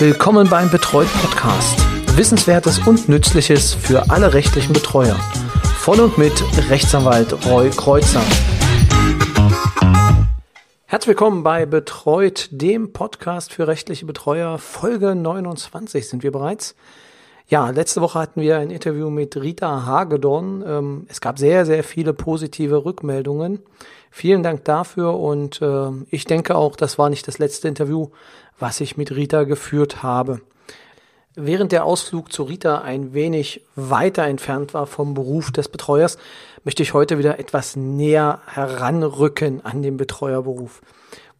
[0.00, 1.76] Willkommen beim Betreut Podcast.
[2.16, 5.16] Wissenswertes und Nützliches für alle rechtlichen Betreuer.
[5.80, 6.40] Von und mit
[6.70, 8.22] Rechtsanwalt Roy Kreuzer.
[10.86, 14.58] Herzlich willkommen bei Betreut, dem Podcast für rechtliche Betreuer.
[14.58, 16.76] Folge 29 sind wir bereits.
[17.48, 20.62] Ja, letzte Woche hatten wir ein Interview mit Rita Hagedorn.
[20.64, 23.64] Ähm, es gab sehr, sehr viele positive Rückmeldungen.
[24.12, 28.08] Vielen Dank dafür und äh, ich denke auch, das war nicht das letzte Interview,
[28.58, 30.40] was ich mit Rita geführt habe.
[31.34, 36.18] Während der Ausflug zu Rita ein wenig weiter entfernt war vom Beruf des Betreuers,
[36.64, 40.80] möchte ich heute wieder etwas näher heranrücken an den Betreuerberuf.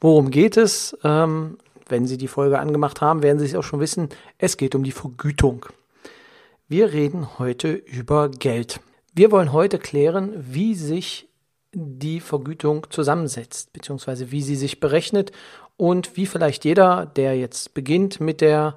[0.00, 0.96] Worum geht es?
[1.02, 4.08] Ähm, wenn Sie die Folge angemacht haben, werden Sie es auch schon wissen.
[4.36, 5.66] Es geht um die Vergütung.
[6.68, 8.80] Wir reden heute über Geld.
[9.14, 11.28] Wir wollen heute klären, wie sich
[11.72, 15.32] die Vergütung zusammensetzt, beziehungsweise wie sie sich berechnet
[15.78, 18.74] und wie vielleicht jeder, der jetzt beginnt mit der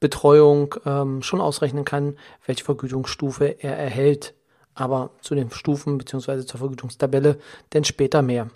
[0.00, 4.34] Betreuung, ähm, schon ausrechnen kann, welche Vergütungsstufe er erhält.
[4.74, 7.38] Aber zu den Stufen beziehungsweise zur Vergütungstabelle
[7.72, 8.48] denn später mehr.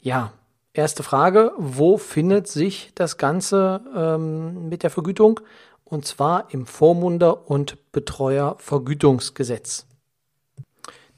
[0.00, 0.32] Ja,
[0.74, 5.40] erste Frage, wo findet sich das Ganze ähm, mit der Vergütung?
[5.84, 9.86] und zwar im Vormunder- und Betreuervergütungsgesetz.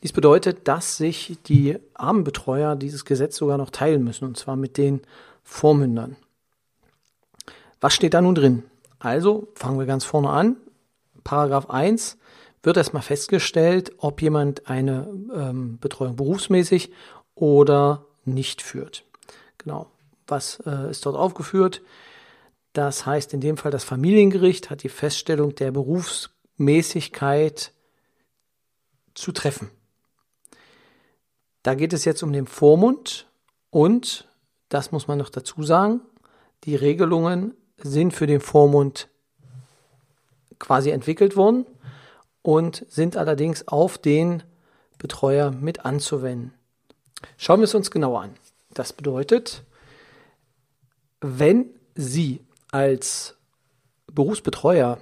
[0.02, 4.76] Dies bedeutet, dass sich die Armenbetreuer dieses Gesetz sogar noch teilen müssen, und zwar mit
[4.76, 5.00] den
[5.46, 6.16] Vormündern.
[7.80, 8.64] Was steht da nun drin?
[8.98, 10.56] Also fangen wir ganz vorne an.
[11.22, 12.18] Paragraph 1
[12.62, 16.90] wird erstmal festgestellt, ob jemand eine ähm, Betreuung berufsmäßig
[17.36, 19.04] oder nicht führt.
[19.56, 19.86] Genau.
[20.26, 21.80] Was äh, ist dort aufgeführt?
[22.72, 27.72] Das heißt, in dem Fall das Familiengericht hat die Feststellung der Berufsmäßigkeit
[29.14, 29.70] zu treffen.
[31.62, 33.28] Da geht es jetzt um den Vormund
[33.70, 34.26] und,
[34.68, 36.00] das muss man noch dazu sagen,
[36.64, 39.08] die Regelungen sind für den Vormund
[40.58, 41.66] quasi entwickelt worden
[42.42, 44.42] und sind allerdings auf den
[44.98, 46.54] Betreuer mit anzuwenden.
[47.36, 48.34] Schauen wir es uns genauer an.
[48.72, 49.62] Das bedeutet,
[51.20, 52.40] wenn Sie
[52.70, 53.36] als
[54.12, 54.98] Berufsbetreuer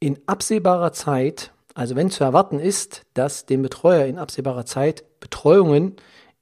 [0.00, 5.96] in absehbarer Zeit, also wenn zu erwarten ist, dass dem Betreuer in absehbarer Zeit Betreuungen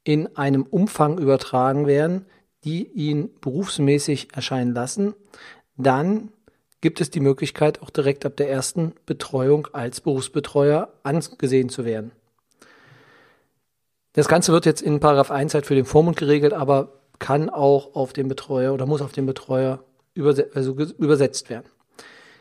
[0.05, 2.27] in einem Umfang übertragen werden,
[2.65, 5.15] die ihn berufsmäßig erscheinen lassen,
[5.77, 6.31] dann
[6.81, 12.13] gibt es die Möglichkeit, auch direkt ab der ersten Betreuung als Berufsbetreuer angesehen zu werden.
[14.13, 17.95] Das Ganze wird jetzt in Paragraph 1 halt für den Vormund geregelt, aber kann auch
[17.95, 19.83] auf den Betreuer oder muss auf den Betreuer
[20.15, 21.67] überse also übersetzt werden.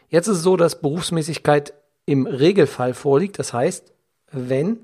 [0.09, 1.73] Jetzt ist es so, dass Berufsmäßigkeit
[2.05, 3.39] im Regelfall vorliegt.
[3.39, 3.93] Das heißt,
[4.31, 4.79] wenn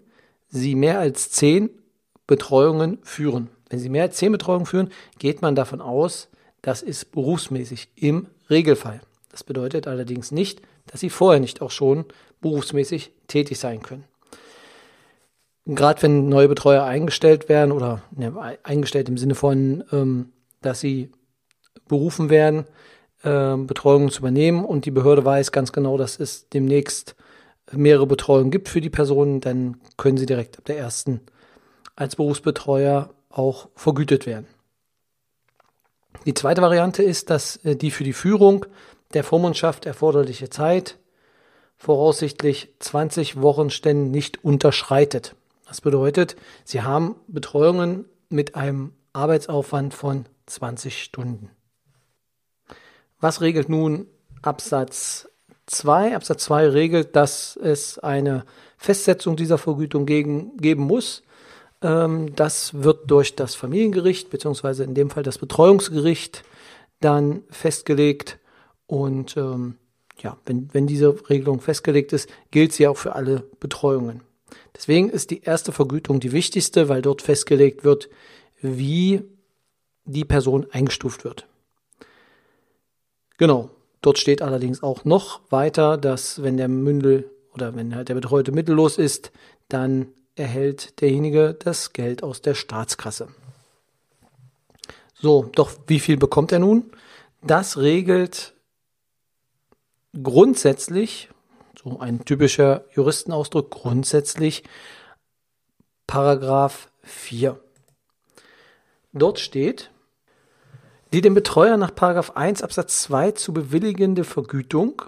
[0.47, 1.69] Sie mehr als zehn
[2.29, 3.50] Betreuungen führen.
[3.69, 6.29] Wenn Sie mehr als zehn Betreuungen führen, geht man davon aus,
[6.62, 9.01] das ist berufsmäßig im Regelfall.
[9.31, 12.06] Das bedeutet allerdings nicht, dass Sie vorher nicht auch schon
[12.39, 14.03] berufsmäßig tätig sein können.
[15.66, 20.29] Gerade wenn neue Betreuer eingestellt werden oder ne, eingestellt im Sinne von, ähm,
[20.62, 21.09] dass sie
[21.88, 22.66] berufen werden,
[23.23, 27.16] äh, Betreuung zu übernehmen und die Behörde weiß ganz genau, dass es demnächst
[27.72, 31.22] mehrere Betreuungen gibt für die Personen, dann können sie direkt ab der ersten
[31.99, 34.47] als Berufsbetreuer auch vergütet werden.
[36.25, 38.65] Die zweite Variante ist, dass äh, die für die Führung
[39.13, 40.97] der Vormundschaft erforderliche Zeit
[41.77, 45.35] voraussichtlich 20 Wochenständen nicht unterschreitet.
[45.67, 51.49] Das bedeutet, Sie haben Betreuungen mit einem Arbeitsaufwand von 20 Stunden.
[53.19, 54.07] Was regelt nun
[54.41, 55.29] Absatz
[55.67, 56.15] 2?
[56.15, 58.45] Absatz 2 regelt, dass es eine
[58.77, 61.23] Festsetzung dieser Vergütung geben muss.
[61.81, 66.44] Ähm, das wird durch das Familiengericht, beziehungsweise in dem Fall das Betreuungsgericht,
[67.00, 68.40] dann festgelegt.
[68.88, 69.75] Und ähm,
[70.19, 74.22] ja, wenn, wenn diese Regelung festgelegt ist, gilt sie auch für alle Betreuungen.
[74.75, 78.09] Deswegen ist die erste Vergütung die wichtigste, weil dort festgelegt wird,
[78.62, 79.22] wie
[80.06, 81.47] die Person eingestuft wird.
[83.38, 83.69] Genau.
[84.01, 88.53] Dort steht allerdings auch noch weiter, dass wenn der Mündel oder wenn halt der Betreute
[88.53, 89.31] mittellos ist,
[89.68, 93.29] dann erhält derjenige das Geld aus der Staatskasse.
[95.13, 96.91] So, doch wie viel bekommt er nun?
[97.41, 98.53] Das regelt
[100.21, 101.29] grundsätzlich,
[101.81, 104.63] so ein typischer Juristenausdruck, grundsätzlich
[106.07, 107.59] Paragraph 4.
[109.13, 109.91] Dort steht,
[111.13, 111.91] die dem Betreuer nach
[112.35, 115.01] 1 Absatz 2 zu bewilligende Vergütung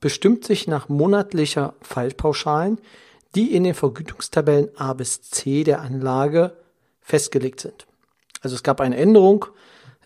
[0.00, 2.80] bestimmt sich nach monatlicher Fallpauschalen,
[3.34, 6.52] die in den Vergütungstabellen A bis C der Anlage
[7.00, 7.86] festgelegt sind.
[8.40, 9.46] Also es gab eine Änderung,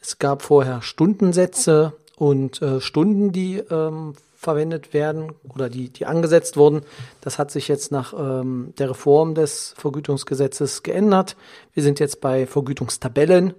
[0.00, 6.56] es gab vorher Stundensätze und äh, Stunden, die ähm, verwendet werden oder die, die angesetzt
[6.56, 6.82] wurden.
[7.20, 11.36] Das hat sich jetzt nach ähm, der Reform des Vergütungsgesetzes geändert.
[11.74, 13.54] Wir sind jetzt bei Vergütungstabellen,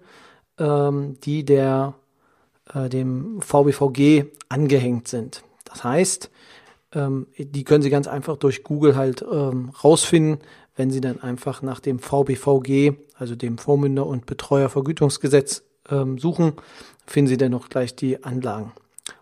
[0.60, 1.94] ähm, die der,
[2.74, 5.44] äh, dem VBVG angehängt sind.
[5.64, 6.30] Das heißt,
[6.94, 10.40] ähm, die können Sie ganz einfach durch Google halt ähm, rausfinden,
[10.76, 16.54] wenn Sie dann einfach nach dem VBVG, also dem Vormünder- und Betreuervergütungsgesetz, ähm, suchen,
[17.06, 18.72] finden Sie dann noch gleich die Anlagen.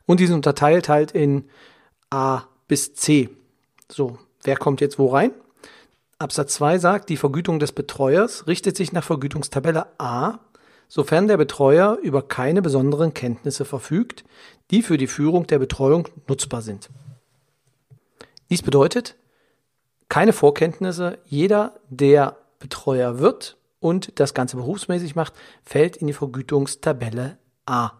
[0.05, 1.45] Und die sind unterteilt halt in
[2.09, 3.29] A bis C.
[3.89, 5.31] So, wer kommt jetzt wo rein?
[6.19, 10.39] Absatz 2 sagt, die Vergütung des Betreuers richtet sich nach Vergütungstabelle A,
[10.87, 14.23] sofern der Betreuer über keine besonderen Kenntnisse verfügt,
[14.69, 16.89] die für die Führung der Betreuung nutzbar sind.
[18.51, 19.15] Dies bedeutet,
[20.09, 25.33] keine Vorkenntnisse, jeder, der Betreuer wird und das Ganze berufsmäßig macht,
[25.63, 27.91] fällt in die Vergütungstabelle A.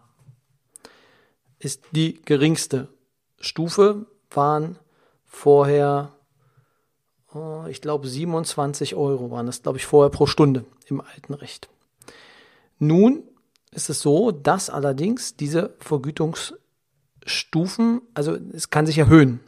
[1.58, 2.88] Ist die geringste
[3.40, 4.78] Stufe, waren
[5.24, 6.12] vorher,
[7.32, 11.70] oh, ich glaube, 27 Euro waren das, glaube ich, vorher pro Stunde im alten Recht.
[12.78, 13.22] Nun
[13.70, 19.40] ist es so, dass allerdings diese Vergütungsstufen, also es kann sich erhöhen.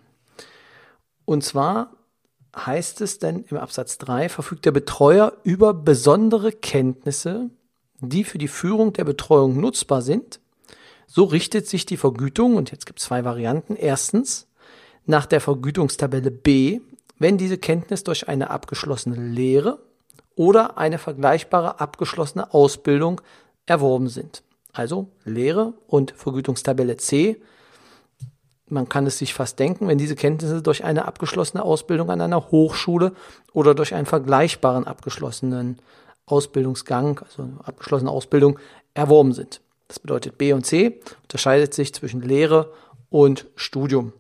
[1.25, 1.93] Und zwar
[2.57, 7.51] heißt es denn im Absatz 3, verfügt der Betreuer über besondere Kenntnisse,
[8.01, 10.41] die für die Führung der Betreuung nutzbar sind.
[11.07, 13.77] So richtet sich die Vergütung, und jetzt gibt es zwei Varianten.
[13.77, 14.47] Erstens,
[15.07, 16.81] nach der Vergütungstabelle B,
[17.19, 19.79] wenn diese Kenntnis durch eine abgeschlossene Lehre
[20.35, 23.21] oder eine vergleichbare abgeschlossene Ausbildung
[23.67, 24.43] erworben sind.
[24.73, 27.41] Also Lehre und Vergütungstabelle C
[28.69, 32.51] man kann es sich fast denken, wenn diese Kenntnisse durch eine abgeschlossene Ausbildung an einer
[32.51, 33.13] Hochschule
[33.53, 35.79] oder durch einen vergleichbaren abgeschlossenen
[36.27, 38.59] Ausbildungsgang, also abgeschlossene Ausbildung,
[38.95, 39.61] erworben sind.
[39.89, 42.73] Das bedeutet B und C unterscheidet sich zwischen Lehre
[43.11, 44.13] und Studium.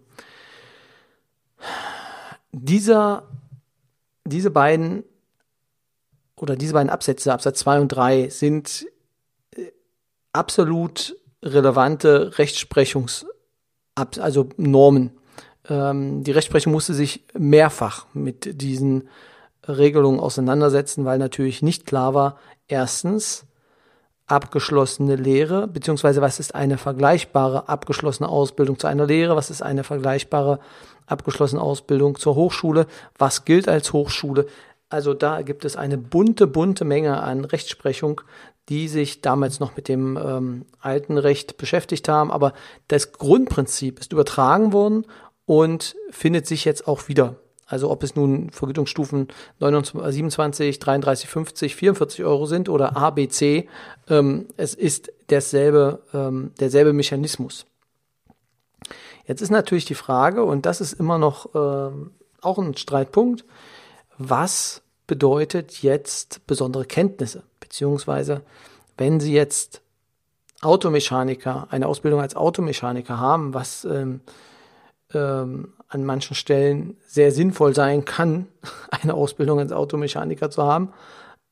[2.52, 3.26] Dieser,
[4.25, 5.05] diese beiden
[6.37, 8.87] oder diese beiden Absätze, Absatz 2 und 3, sind
[9.56, 9.70] äh,
[10.32, 13.25] absolut relevante Rechtsprechungs-
[13.94, 15.11] also Normen.
[15.69, 19.08] Ähm, die Rechtsprechung musste sich mehrfach mit diesen
[19.67, 22.38] Regelungen auseinandersetzen, weil natürlich nicht klar war,
[22.69, 23.46] erstens,
[24.26, 29.85] abgeschlossene Lehre, beziehungsweise was ist eine vergleichbare abgeschlossene Ausbildung zu einer Lehre, was ist eine
[29.85, 30.61] vergleichbare
[31.06, 32.87] abgeschlossene Ausbildung zur Hochschule,
[33.19, 34.47] was gilt als Hochschule.
[34.88, 38.23] Also da gibt es eine bunte, bunte Menge an Rechtsprechung,
[38.69, 42.31] die sich damals noch mit dem ähm, alten Recht beschäftigt haben.
[42.31, 42.55] Aber
[42.88, 45.06] das Grundprinzip ist übertragen worden
[45.46, 47.37] und findet sich jetzt auch wieder.
[47.66, 49.28] Also ob es nun Vergütungsstufen
[49.58, 53.69] 29, 27, 33, 50, 44 Euro sind oder A, B, C,
[54.08, 57.66] ähm, es ist derselbe, ähm, derselbe Mechanismus.
[59.26, 62.11] Jetzt ist natürlich die Frage, und das ist immer noch ähm,
[62.43, 63.44] auch ein Streitpunkt,
[64.19, 67.43] was bedeutet jetzt besondere Kenntnisse?
[67.75, 68.43] Beziehungsweise,
[68.97, 69.82] wenn Sie jetzt
[70.62, 74.21] Automechaniker, eine Ausbildung als Automechaniker haben, was ähm,
[75.12, 78.47] ähm, an manchen Stellen sehr sinnvoll sein kann,
[79.03, 80.93] eine Ausbildung als Automechaniker zu haben,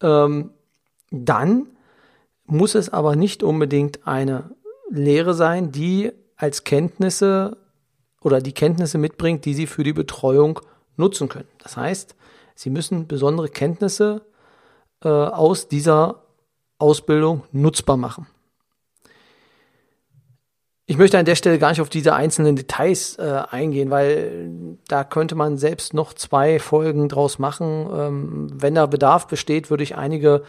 [0.00, 0.50] ähm,
[1.10, 1.66] dann
[2.44, 4.52] muss es aber nicht unbedingt eine
[4.90, 7.56] Lehre sein, die als Kenntnisse
[8.20, 10.60] oder die Kenntnisse mitbringt, die Sie für die Betreuung
[10.96, 11.48] nutzen können.
[11.60, 12.14] Das heißt,
[12.54, 14.22] Sie müssen besondere Kenntnisse
[15.04, 16.22] äh, aus dieser
[16.78, 18.26] Ausbildung nutzbar machen.
[20.86, 25.04] Ich möchte an der Stelle gar nicht auf diese einzelnen Details äh, eingehen, weil da
[25.04, 27.88] könnte man selbst noch zwei Folgen draus machen.
[27.96, 30.42] Ähm, wenn da Bedarf besteht, würde ich einige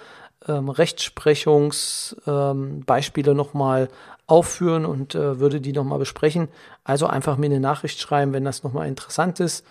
[0.48, 3.89] ähm, Rechtsprechungsbeispiele ähm, nochmal
[4.25, 6.50] aufführen und äh, würde die nochmal besprechen.
[6.83, 9.63] Also einfach mir eine Nachricht schreiben, wenn das nochmal interessant ist.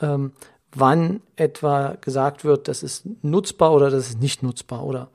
[0.00, 0.32] Ähm,
[0.78, 5.08] wann etwa gesagt wird, das ist nutzbar oder das ist nicht nutzbar oder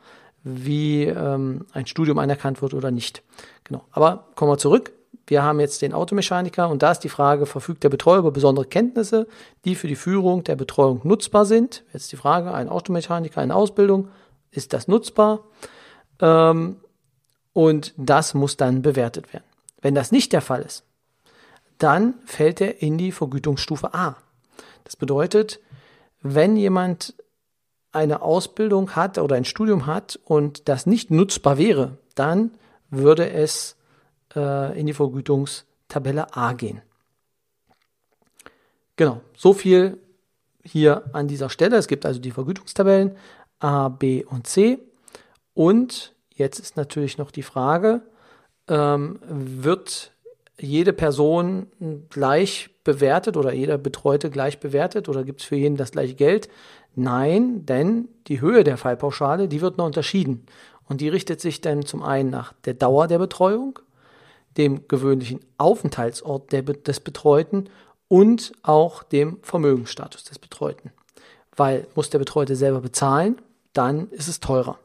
[0.43, 3.21] wie ähm, ein Studium anerkannt wird oder nicht.
[3.63, 3.85] Genau.
[3.91, 4.91] Aber kommen wir zurück.
[5.27, 8.65] Wir haben jetzt den Automechaniker und da ist die Frage, verfügt der Betreuer über besondere
[8.65, 9.27] Kenntnisse,
[9.63, 11.83] die für die Führung der Betreuung nutzbar sind?
[11.93, 14.09] Jetzt die Frage, ein Automechaniker, eine Ausbildung,
[14.49, 15.45] ist das nutzbar?
[16.19, 16.77] Ähm,
[17.53, 19.45] und das muss dann bewertet werden.
[19.81, 20.83] Wenn das nicht der Fall ist,
[21.77, 24.17] dann fällt er in die Vergütungsstufe A.
[24.91, 25.61] Das bedeutet,
[26.21, 27.15] wenn jemand
[27.93, 32.51] eine Ausbildung hat oder ein Studium hat und das nicht nutzbar wäre, dann
[32.89, 33.77] würde es
[34.35, 36.81] äh, in die Vergütungstabelle A gehen.
[38.97, 39.97] Genau, so viel
[40.61, 41.77] hier an dieser Stelle.
[41.77, 43.15] Es gibt also die Vergütungstabellen
[43.59, 44.77] A, B und C.
[45.53, 48.01] Und jetzt ist natürlich noch die Frage,
[48.67, 50.11] ähm, wird
[50.61, 51.67] jede Person
[52.09, 56.49] gleich bewertet oder jeder Betreute gleich bewertet oder gibt es für jeden das gleiche Geld?
[56.95, 60.45] Nein, denn die Höhe der Fallpauschale, die wird noch unterschieden.
[60.87, 63.79] Und die richtet sich dann zum einen nach der Dauer der Betreuung,
[64.57, 67.69] dem gewöhnlichen Aufenthaltsort der, des Betreuten
[68.09, 70.91] und auch dem Vermögensstatus des Betreuten.
[71.55, 73.41] Weil muss der Betreute selber bezahlen,
[73.73, 74.77] dann ist es teurer.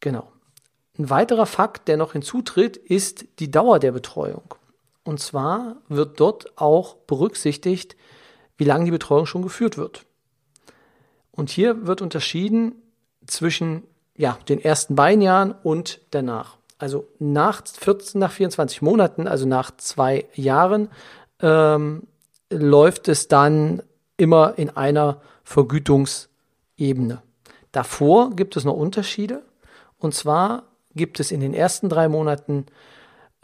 [0.00, 0.28] Genau.
[0.98, 4.54] Ein weiterer Fakt, der noch hinzutritt, ist die Dauer der Betreuung.
[5.04, 7.96] Und zwar wird dort auch berücksichtigt,
[8.56, 10.04] wie lange die Betreuung schon geführt wird.
[11.30, 12.74] Und hier wird unterschieden
[13.26, 13.84] zwischen
[14.16, 16.58] ja, den ersten beiden Jahren und danach.
[16.78, 20.88] Also nach 14, nach 24 Monaten, also nach zwei Jahren,
[21.40, 22.02] ähm,
[22.50, 23.82] läuft es dann
[24.16, 27.22] immer in einer Vergütungsebene.
[27.72, 29.42] Davor gibt es noch Unterschiede.
[29.98, 32.66] Und zwar gibt es in den ersten drei Monaten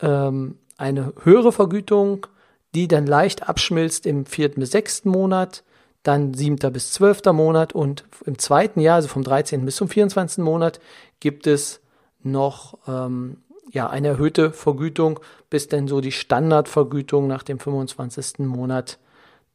[0.01, 2.27] ähm, eine höhere Vergütung,
[2.75, 5.65] die dann leicht abschmilzt im vierten bis sechsten Monat,
[6.03, 9.65] dann siebter bis zwölfter Monat und im zweiten Jahr, also vom 13.
[9.65, 10.45] bis zum 24.
[10.45, 10.81] Monat,
[11.21, 11.81] gibt es
[12.23, 13.39] noch ähm,
[13.71, 18.41] ja, eine erhöhte Vergütung, bis dann so die Standardvergütung nach dem 25.
[18.41, 18.99] Monat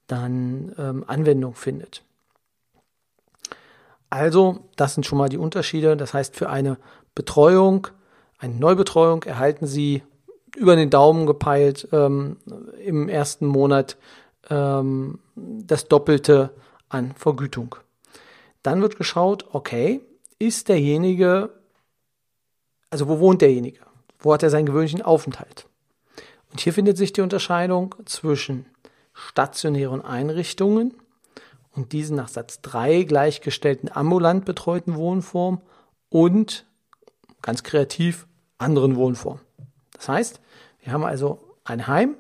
[0.08, 2.04] dann ähm, Anwendung findet.
[4.10, 5.98] Also, das sind schon mal die Unterschiede.
[5.98, 6.78] Das heißt, für eine
[7.16, 7.88] Betreuung,
[8.38, 10.04] eine Neubetreuung erhalten Sie
[10.56, 12.38] über den Daumen gepeilt ähm,
[12.84, 13.98] im ersten Monat
[14.50, 16.54] ähm, das Doppelte
[16.90, 17.76] an Vergütung.
[18.62, 20.02] Dann wird geschaut, okay,
[20.40, 21.50] ist derjenige,
[22.90, 23.80] also wo wohnt derjenige?
[24.20, 25.68] Wo hat er seinen gewöhnlichen Aufenthalt?
[26.52, 28.66] Und hier findet sich die Unterscheidung zwischen
[29.14, 30.94] stationären Einrichtungen
[31.72, 35.62] und diesen nach Satz 3 gleichgestellten ambulant betreuten Wohnformen
[36.10, 36.66] und
[37.44, 38.26] ganz kreativ
[38.58, 39.42] anderen Wohnformen.
[39.92, 40.42] Das heißt,
[40.80, 42.16] wir haben also ein Heim,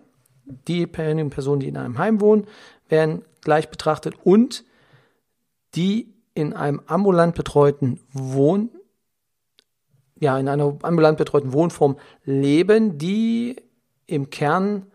[0.45, 2.45] die Personen, die in einem Heim wohnen,
[2.87, 4.63] werden gleich betrachtet und
[5.73, 8.69] die in einem ambulant betreuten Wohn,
[10.19, 13.55] ja, in einer ambulant betreuten Wohnform leben, die
[14.05, 14.87] im Kern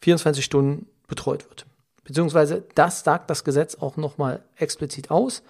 [0.00, 1.66] 24 Stunden betreut wird.
[2.04, 5.42] Beziehungsweise das sagt das Gesetz auch nochmal explizit aus,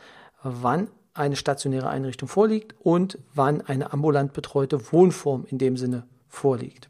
[0.43, 6.89] wann eine stationäre Einrichtung vorliegt und wann eine ambulant betreute Wohnform in dem Sinne vorliegt.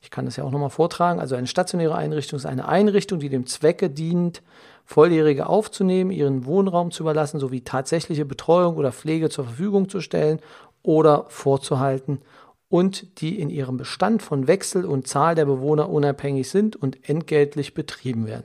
[0.00, 1.18] Ich kann das ja auch nochmal vortragen.
[1.18, 4.42] Also eine stationäre Einrichtung ist eine Einrichtung, die dem Zwecke dient,
[4.84, 10.40] Volljährige aufzunehmen, ihren Wohnraum zu überlassen, sowie tatsächliche Betreuung oder Pflege zur Verfügung zu stellen
[10.82, 12.20] oder vorzuhalten
[12.68, 17.72] und die in ihrem Bestand von Wechsel und Zahl der Bewohner unabhängig sind und entgeltlich
[17.72, 18.44] betrieben werden.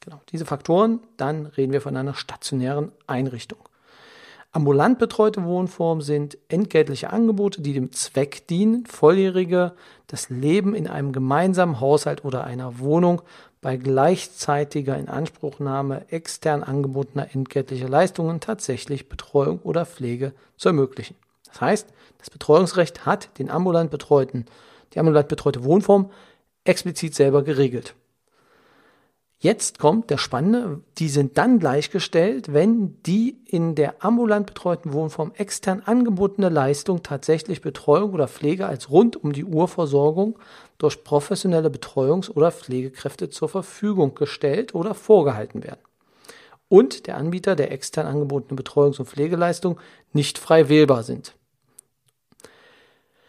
[0.00, 3.58] Genau, diese Faktoren, dann reden wir von einer stationären Einrichtung.
[4.52, 9.72] Ambulant betreute Wohnformen sind entgeltliche Angebote, die dem Zweck dienen, Volljährige
[10.06, 13.22] das Leben in einem gemeinsamen Haushalt oder einer Wohnung
[13.60, 21.16] bei gleichzeitiger Inanspruchnahme extern angebotener entgeltlicher Leistungen tatsächlich Betreuung oder Pflege zu ermöglichen.
[21.46, 21.88] Das heißt,
[22.18, 24.46] das Betreuungsrecht hat den ambulant betreuten,
[24.94, 26.10] die ambulant betreute Wohnform
[26.64, 27.94] explizit selber geregelt.
[29.38, 35.32] Jetzt kommt der Spannende, die sind dann gleichgestellt, wenn die in der ambulant betreuten Wohnform
[35.34, 40.38] extern angebotene Leistung tatsächlich Betreuung oder Pflege als rund um die Uhr Versorgung
[40.78, 45.80] durch professionelle Betreuungs- oder Pflegekräfte zur Verfügung gestellt oder vorgehalten werden.
[46.68, 49.78] Und der Anbieter der extern angebotenen Betreuungs- und Pflegeleistung
[50.14, 51.34] nicht frei wählbar sind.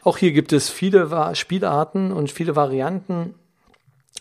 [0.04, 3.36] Auch hier gibt es viele Spielarten und viele Varianten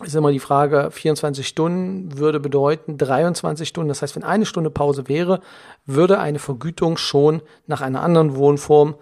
[0.03, 3.89] ist immer die Frage, 24 Stunden würde bedeuten 23 Stunden.
[3.89, 5.41] Das heißt, wenn eine Stunde Pause wäre,
[5.85, 8.95] würde eine Vergütung schon nach einer anderen Wohnform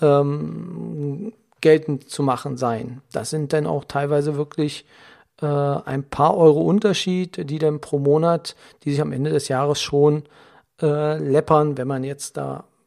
[0.00, 3.02] ähm, geltend zu machen sein.
[3.12, 4.86] Das sind dann auch teilweise wirklich
[5.42, 9.80] äh, ein paar Euro Unterschied, die dann pro Monat, die sich am Ende des Jahres
[9.82, 10.24] schon
[10.80, 12.38] äh, läppern, wenn man jetzt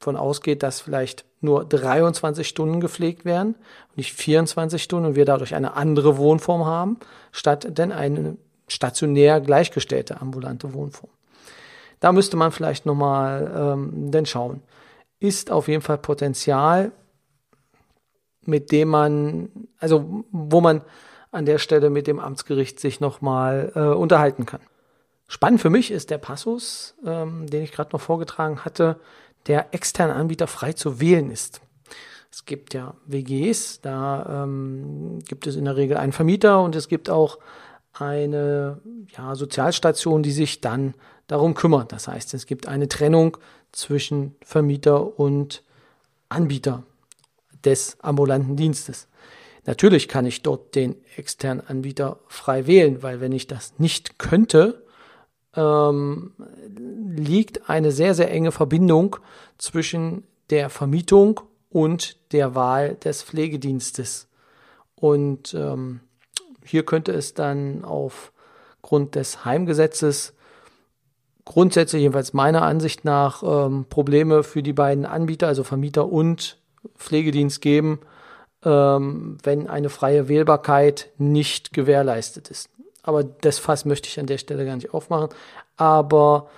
[0.02, 3.56] davon ausgeht, dass vielleicht nur 23 Stunden gepflegt werden
[3.90, 6.98] und nicht 24 Stunden und wir dadurch eine andere Wohnform haben,
[7.32, 11.12] statt denn eine stationär gleichgestellte ambulante Wohnform.
[12.00, 14.64] Da müsste man vielleicht nochmal ähm, denn schauen.
[15.20, 16.92] Ist auf jeden Fall Potenzial,
[18.44, 20.82] mit dem man, also wo man
[21.32, 24.62] an der Stelle mit dem Amtsgericht sich nochmal äh, unterhalten kann.
[25.28, 29.00] Spannend für mich ist der Passus, ähm, den ich gerade noch vorgetragen hatte,
[29.48, 31.62] der externe Anbieter frei zu wählen ist.
[32.32, 36.88] Es gibt ja WGs, da ähm, gibt es in der Regel einen Vermieter und es
[36.88, 37.40] gibt auch
[37.94, 38.80] eine
[39.18, 40.94] ja, Sozialstation, die sich dann
[41.28, 41.92] darum kümmert.
[41.92, 43.38] Das heißt, es gibt eine Trennung
[43.74, 45.64] zwischen Vermieter und
[46.30, 46.84] Anbieter
[47.66, 49.08] des ambulanten Dienstes.
[49.66, 54.84] Natürlich kann ich dort den externen Anbieter frei wählen, weil wenn ich das nicht könnte,
[55.56, 56.34] ähm,
[57.16, 59.18] liegt eine sehr, sehr enge Verbindung
[59.58, 64.28] zwischen der Vermietung und der Wahl des Pflegedienstes.
[64.96, 66.02] Und ähm,
[66.64, 70.34] hier könnte es dann aufgrund des Heimgesetzes
[71.46, 76.58] grundsätzlich, jedenfalls meiner Ansicht nach, ähm, Probleme für die beiden Anbieter, also Vermieter und
[76.96, 78.00] Pflegedienst geben,
[78.64, 82.70] ähm, wenn eine freie Wählbarkeit nicht gewährleistet ist.
[83.04, 85.30] Aber das Fass möchte ich an der Stelle gar nicht aufmachen.
[85.78, 86.50] Aber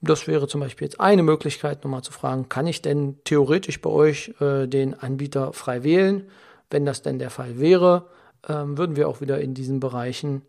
[0.00, 3.90] das wäre zum Beispiel jetzt eine Möglichkeit, nochmal zu fragen, kann ich denn theoretisch bei
[3.90, 6.28] euch äh, den Anbieter frei wählen?
[6.70, 8.06] Wenn das denn der Fall wäre,
[8.48, 10.42] ähm, würden wir auch wieder in diesen Bereichen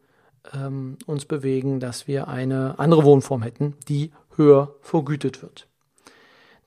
[0.53, 5.67] ähm, uns bewegen, dass wir eine andere Wohnform hätten, die höher vergütet wird.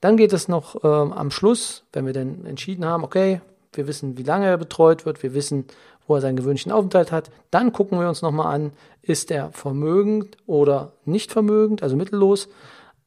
[0.01, 3.41] Dann geht es noch ähm, am Schluss, wenn wir dann entschieden haben, okay,
[3.73, 5.65] wir wissen, wie lange er betreut wird, wir wissen,
[6.07, 7.31] wo er seinen gewünschten Aufenthalt hat.
[7.51, 8.71] Dann gucken wir uns nochmal an,
[9.01, 12.49] ist er vermögend oder nicht vermögend, also mittellos.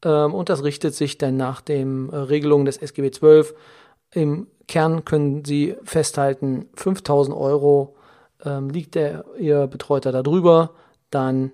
[0.05, 3.55] Ähm, und das richtet sich dann nach den Regelungen des SGB 12.
[4.13, 7.97] Im Kern können Sie festhalten, 5000 Euro
[8.45, 10.71] ähm, liegt der, Ihr Betreuter da drüber,
[11.11, 11.53] dann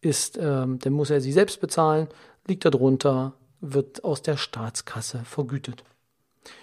[0.00, 2.08] ist, ähm, dann muss er sie selbst bezahlen.
[2.46, 5.84] Liegt er drunter, wird aus der Staatskasse vergütet.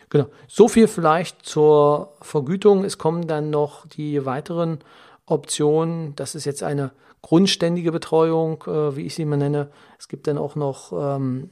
[0.09, 0.27] Genau.
[0.47, 2.83] So viel vielleicht zur Vergütung.
[2.83, 4.79] Es kommen dann noch die weiteren
[5.25, 6.15] Optionen.
[6.15, 6.91] Das ist jetzt eine
[7.21, 9.69] grundständige Betreuung, äh, wie ich sie mal nenne.
[9.99, 11.49] Es gibt dann auch noch ähm,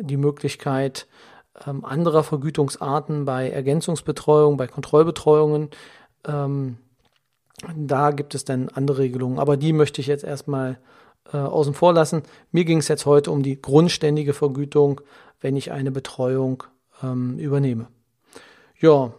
[0.00, 1.06] die Möglichkeit
[1.66, 5.70] ähm, anderer Vergütungsarten bei Ergänzungsbetreuung, bei Kontrollbetreuungen.
[6.26, 6.76] Ähm,
[7.74, 10.78] da gibt es dann andere Regelungen, aber die möchte ich jetzt erstmal
[11.32, 12.22] äh, außen vor lassen.
[12.52, 15.00] Mir ging es jetzt heute um die grundständige Vergütung,
[15.40, 16.62] wenn ich eine Betreuung
[17.02, 17.88] ähm, übernehme.
[18.78, 19.12] Ja,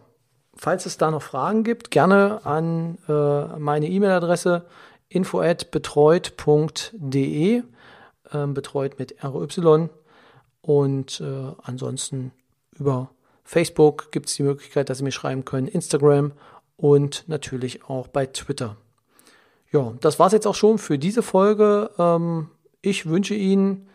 [0.54, 4.66] falls es da noch Fragen gibt, gerne an äh, meine E-Mail-Adresse
[5.08, 7.62] info@betreut.de,
[8.30, 9.88] äh, betreut mit RY.
[10.60, 12.32] Und äh, ansonsten
[12.78, 13.10] über
[13.44, 16.32] Facebook gibt es die Möglichkeit, dass Sie mir schreiben können, Instagram
[16.76, 18.76] und natürlich auch bei Twitter.
[19.72, 21.90] Ja, das war es jetzt auch schon für diese Folge.
[21.98, 22.50] Ähm,
[22.82, 23.88] ich wünsche Ihnen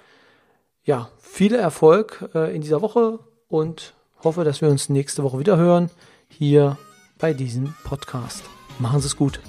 [0.83, 3.19] ja viel Erfolg äh, in dieser Woche
[3.53, 5.91] und hoffe, dass wir uns nächste Woche wieder hören
[6.27, 6.77] hier
[7.19, 8.43] bei diesem Podcast.
[8.79, 9.39] Machen Sie es gut.